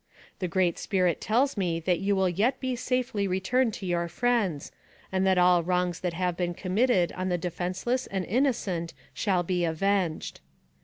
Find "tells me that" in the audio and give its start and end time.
1.21-1.99